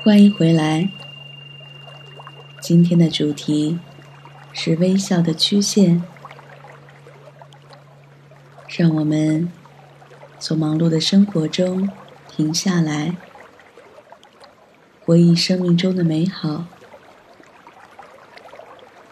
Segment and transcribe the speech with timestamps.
[0.00, 0.88] 欢迎回来。
[2.60, 3.80] 今天的主题
[4.52, 6.02] 是微笑的曲线。
[8.68, 9.52] 让我们
[10.38, 11.90] 从忙碌的生活中
[12.28, 13.16] 停下来，
[15.04, 16.66] 回忆生命中的美好，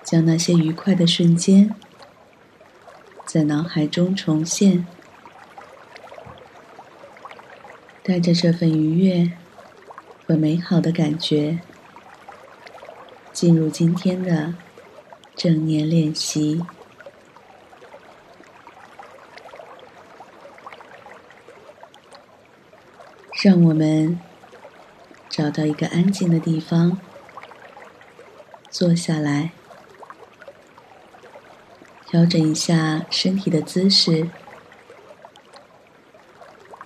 [0.04, 1.75] 将那些愉快的瞬间
[3.26, 4.86] 在脑海中重现，
[8.04, 9.32] 带着这份愉悦
[10.26, 11.61] 和美好的感觉，
[13.32, 14.54] 进入今天的
[15.36, 16.61] 正念练习。
[23.44, 24.18] 让我们
[25.29, 26.99] 找到一个安静的地方，
[28.68, 29.52] 坐下来，
[32.05, 34.28] 调整一下身体的姿势。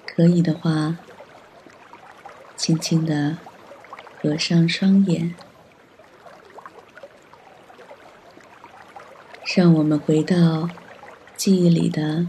[0.04, 0.98] 可以的话，
[2.60, 3.38] 轻轻的
[4.20, 5.34] 合上双眼，
[9.56, 10.68] 让我们回到
[11.34, 12.28] 记忆里的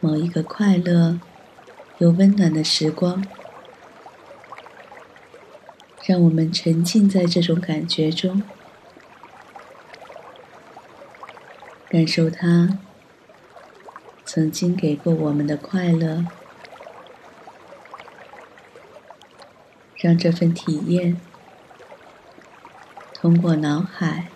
[0.00, 1.20] 某一个快乐
[1.98, 3.24] 又温暖的时光。
[6.04, 8.42] 让我们沉浸在这种感觉中，
[11.88, 12.80] 感受它
[14.24, 16.26] 曾经给过我们的快乐，
[19.98, 21.20] 让这份体验
[23.12, 24.28] 通过脑海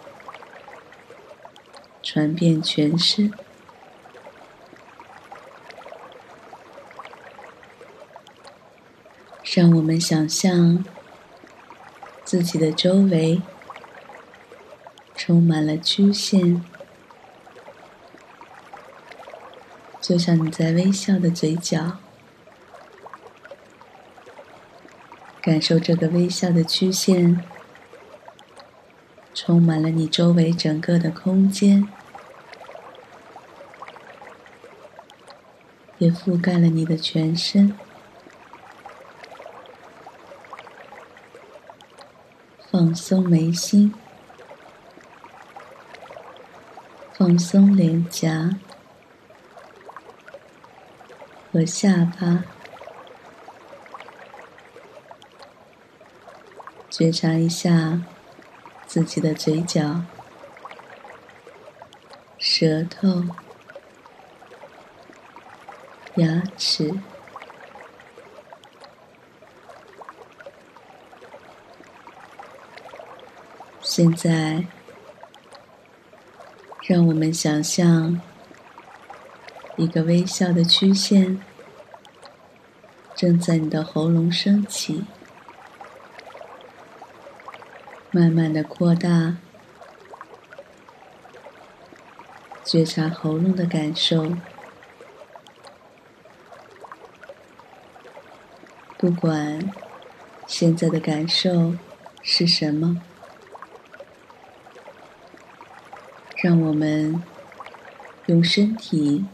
[2.03, 3.33] 传遍全身，
[9.43, 10.85] 让我们想象。
[12.25, 13.43] 自己的周围
[15.15, 16.65] 充满了曲线，
[20.01, 21.99] 就像你在微笑的嘴角，
[25.43, 27.43] 感受这个微笑的曲线
[29.34, 31.89] 充满了你周围整个的空间，
[35.99, 37.77] 也覆盖了你的全身。
[42.71, 43.93] 放松眉心，
[47.12, 48.56] 放松脸颊
[51.53, 52.45] 和下巴，
[57.03, 58.01] 觉察一下
[58.87, 60.03] 自己的嘴角、
[62.39, 63.25] 舌头、
[66.15, 66.95] 牙齿。
[73.81, 74.65] 现在，
[76.83, 78.21] 让我们想象
[79.77, 81.43] 一个微笑的曲线
[83.17, 85.05] 正在你的喉咙升起，
[88.15, 89.37] 慢慢的扩大，
[92.62, 94.37] 觉察喉咙的感受。
[98.99, 99.72] 不管
[100.47, 101.75] 现在的感受
[102.22, 103.03] 是什么。
[106.37, 107.22] 让我们
[108.27, 109.25] 用身体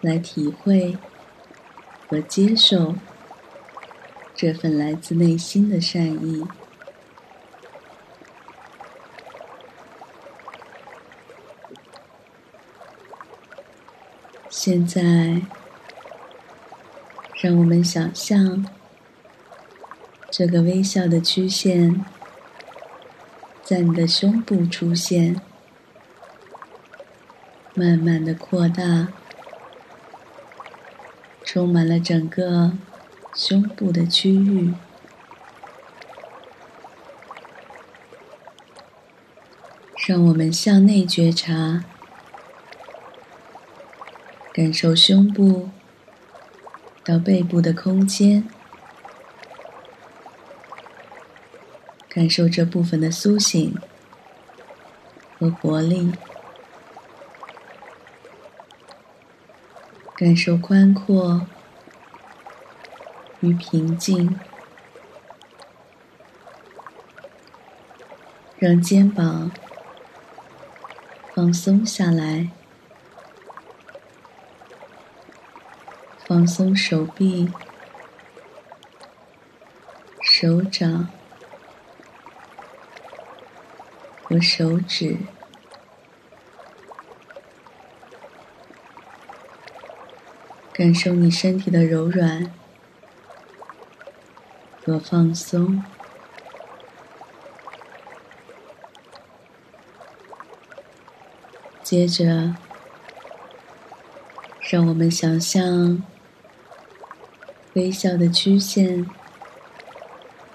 [0.00, 0.96] 来体会
[2.06, 2.94] 和接受
[4.34, 6.46] 这份来自内心的善意。
[14.50, 15.42] 现在，
[17.40, 18.66] 让我们想象
[20.30, 22.04] 这个微笑的曲线
[23.62, 25.40] 在你的胸部出现。
[27.74, 29.08] 慢慢的扩大，
[31.44, 32.72] 充满了整个
[33.36, 34.74] 胸部的区域。
[40.08, 41.84] 让我们向内觉察，
[44.58, 45.70] 感受胸部
[47.04, 48.42] 到背部的空间，
[52.08, 53.76] 感受这部分的苏醒
[55.38, 56.10] 和活力。
[60.16, 61.46] 感受宽阔
[63.38, 64.36] 与平静，
[68.58, 69.52] 让肩膀
[71.32, 72.50] 放松下来，
[76.38, 77.50] 放松手臂
[80.22, 81.08] 手掌
[84.22, 85.16] 和手指。
[90.72, 92.54] 感受你身体的柔软
[94.84, 95.82] 和放松。
[101.82, 102.54] 接着
[104.70, 106.00] 让我们想象
[107.74, 109.06] 微笑的曲线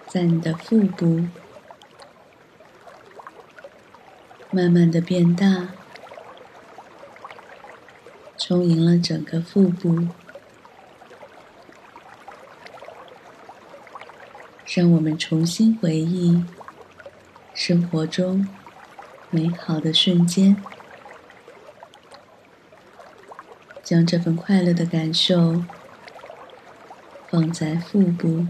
[0.08, 1.28] 在你的腹部
[4.52, 5.70] 慢慢的变大，
[8.38, 10.08] 充盈了整个腹部。
[14.66, 16.44] 让我们重新回忆
[17.54, 18.48] 生活中
[19.30, 20.58] 美好的瞬间，
[23.84, 25.64] 将这份快乐的感受
[27.34, 28.46] 放在腹部，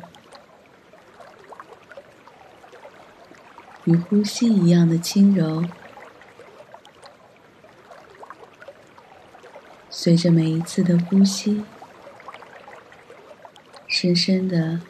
[3.85, 5.63] 与呼吸一样的轻柔，
[9.89, 11.63] 随着每一次的呼吸，
[13.87, 14.81] 深深的。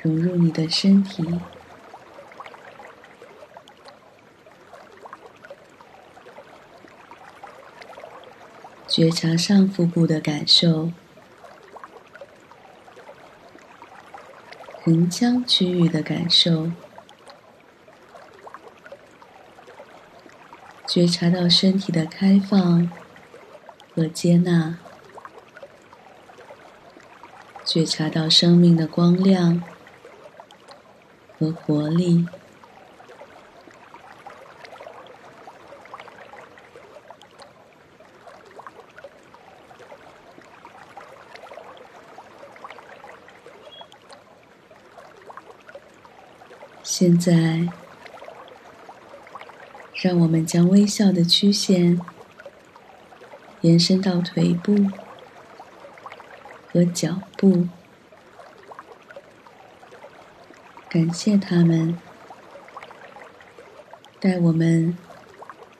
[0.00, 1.40] 融入你的身体，
[8.86, 10.90] 觉察上腹部的感受，
[14.84, 16.70] 盆腔区域的感受，
[20.86, 22.90] 觉察到身体的开放
[23.94, 24.78] 和接纳，
[27.64, 29.62] 觉察到生命的光亮。
[31.36, 32.26] 和活力。
[46.96, 47.66] 现在，
[49.94, 52.00] 让我们将微笑的曲线
[53.62, 54.76] 延伸到腿部
[56.72, 57.66] 和脚部。
[60.88, 61.98] 感谢他们
[64.20, 64.96] 带我们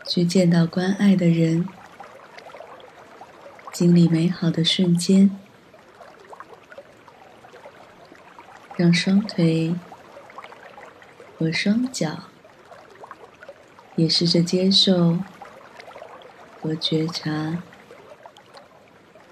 [0.09, 1.69] 去见到关爱的人，
[3.73, 5.31] 经历美好的瞬间，
[8.77, 9.77] 让双腿
[11.45, 12.31] 和双脚
[13.97, 15.19] 也试着接受
[16.59, 17.63] 和觉察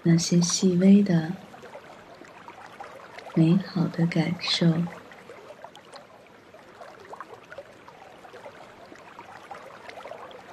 [0.03, 1.33] 那些细微的
[3.33, 4.75] 美好的感受。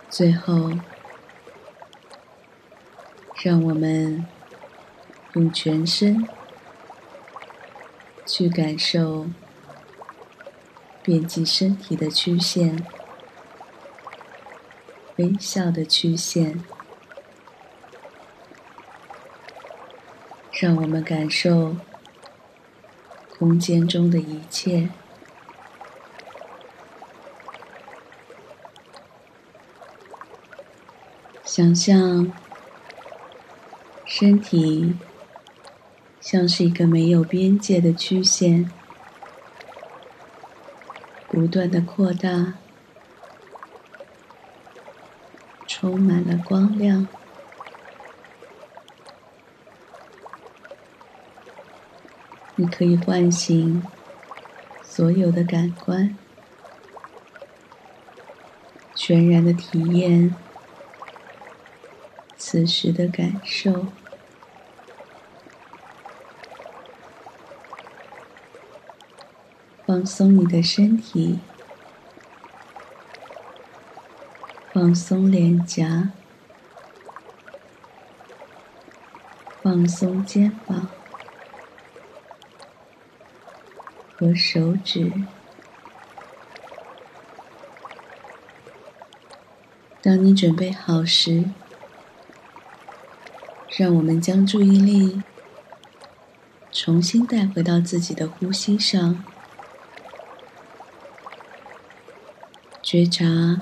[0.10, 0.72] 最后，
[3.44, 4.26] 让我们
[5.34, 6.26] 用全身
[8.26, 9.28] 去感受
[11.10, 12.86] 遍及身体的曲线，
[15.16, 16.64] 微笑的曲线，
[20.52, 21.78] 让我们感受
[23.40, 24.90] 空间中的一切。
[31.44, 32.32] 想象
[34.06, 34.94] 身体
[36.22, 38.72] 像是一个没有边界的曲线，
[41.40, 42.56] 不断的扩大，
[45.66, 47.08] 充满了光亮。
[52.58, 53.82] 你可以唤醒
[54.84, 56.14] 所有的感官，
[58.94, 60.36] 全然的体验。
[62.36, 63.86] 此时的感受，
[69.90, 71.40] 放松你的身体，
[74.72, 76.12] 放松脸颊，
[79.64, 80.88] 放松肩膀
[84.16, 85.12] 和手指。
[90.04, 91.46] 当你准备好时。
[93.76, 95.24] 让我们将注意力
[96.72, 99.24] 重新带回到自己的呼吸上，
[102.92, 103.62] 觉察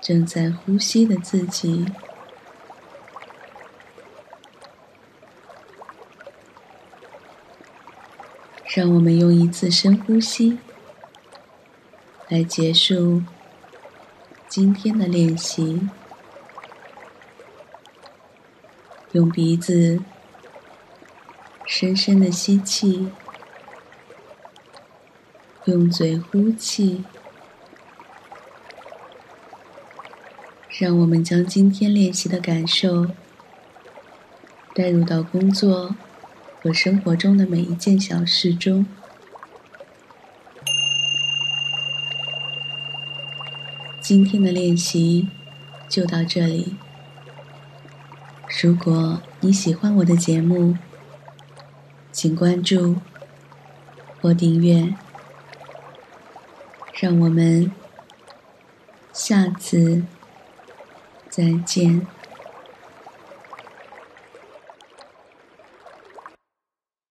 [0.00, 1.84] 正在呼吸的自己。
[8.74, 10.58] 让我们用一次深呼吸
[12.30, 13.22] 来结束
[14.48, 15.86] 今天的练习。
[19.12, 20.00] 用鼻子
[21.66, 23.10] 深深的吸气，
[25.66, 27.04] 用嘴呼气，
[30.68, 33.06] 让我们将今天练习的感受
[34.74, 35.94] 带入到工作
[36.62, 38.86] 和生活中的每一件小事中。
[44.00, 45.28] 今天的练习
[45.88, 46.76] 就到这里。
[48.62, 50.76] 如果你喜欢我的节目，
[52.12, 52.96] 请关注
[54.20, 54.94] 或订阅。
[57.00, 57.70] 让我们
[59.12, 60.02] 下次
[61.38, 62.17] 再见。